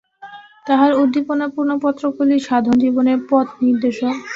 তাঁহার 0.65 0.91
উদ্দীপনাপূর্ণ 1.01 1.71
পত্রগুলি 1.83 2.35
সাধনজীবনের 2.47 3.17
পথনির্দেশক। 3.29 4.15